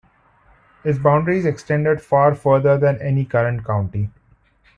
[0.83, 4.09] Its boundaries extended far further than any current county.